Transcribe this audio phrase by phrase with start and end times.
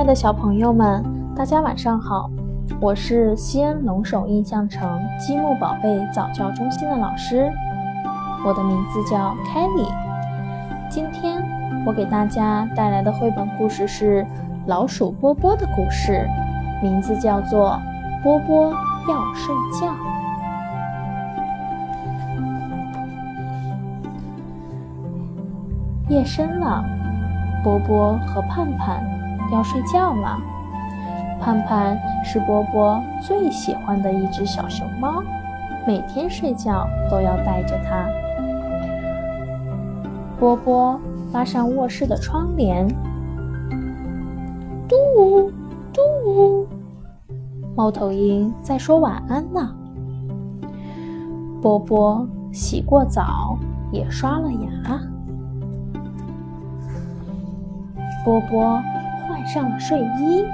[0.00, 1.04] 爱的小朋友们，
[1.36, 2.30] 大家晚上好！
[2.80, 7.52] 我是西安龙首印象城积木宝贝早教中心的老师，
[8.42, 9.86] 我的名字叫凯里。
[10.88, 11.44] 今天
[11.84, 14.26] 我给大家带来的绘本故事是
[14.66, 16.26] 老鼠波波的故事，
[16.82, 17.78] 名字叫做
[18.22, 18.72] 《波波
[19.06, 19.86] 要睡觉》。
[26.08, 26.82] 夜深了，
[27.62, 29.04] 波波和盼盼
[29.52, 30.38] 要睡觉了。
[31.40, 35.22] 盼盼是波波最喜欢的一只小熊猫，
[35.86, 38.06] 每天睡觉都要带着它。
[40.38, 41.00] 波波
[41.32, 42.86] 拉上卧室的窗帘，
[44.86, 45.50] 嘟
[45.92, 46.66] 嘟，
[47.74, 49.74] 猫头鹰在说晚安呢。
[51.62, 53.58] 波波洗过澡，
[53.92, 55.00] 也刷了牙。
[58.24, 58.78] 波波
[59.46, 60.44] 上了睡衣，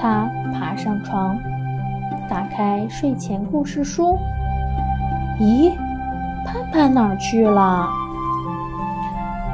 [0.00, 1.38] 他爬上床，
[2.28, 4.18] 打开睡前故事书。
[5.38, 5.72] 咦，
[6.44, 7.88] 盼盼哪儿去了？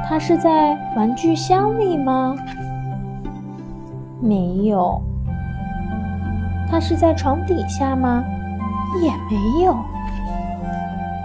[0.07, 2.35] 他是在玩具箱里吗？
[4.21, 5.01] 没有。
[6.69, 8.23] 他是在床底下吗？
[9.01, 9.77] 也没有。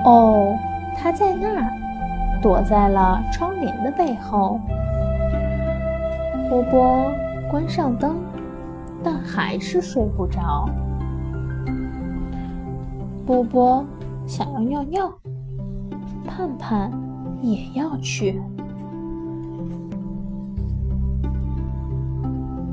[0.05, 0.57] 哦，
[0.97, 1.81] 他在那儿。
[2.43, 4.61] 躲在了窗帘的背后。
[6.51, 7.11] 波波
[7.49, 8.17] 关上灯，
[9.03, 10.69] 但还是睡不着。
[13.25, 13.87] 波波
[14.27, 15.11] 想要尿尿，
[16.27, 16.91] 盼盼
[17.41, 18.43] 也要去。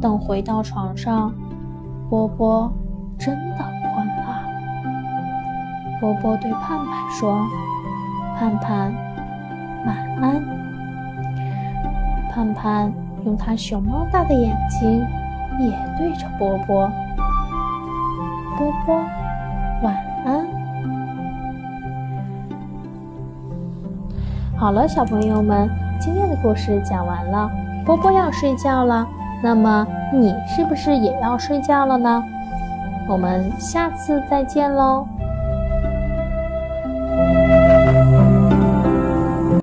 [0.02, 1.31] 等回到床上，
[2.09, 2.72] 波波
[3.17, 4.44] 真的困了。
[6.02, 7.45] 波波对盼盼说
[8.39, 8.94] ：“盼盼。”
[10.22, 10.42] 安，
[12.31, 12.92] 盼盼
[13.26, 15.05] 用它熊猫大的眼睛
[15.60, 16.92] 也对着波波。
[18.58, 18.95] 波波，
[19.82, 19.95] 晚
[20.26, 20.45] 安。
[24.58, 27.49] 好了，小朋友们，今天的故事讲完了。
[27.86, 29.08] 波波要睡觉了，
[29.42, 32.23] 那么你是不是也要睡觉了呢？
[33.08, 35.08] 我们下次再见喽。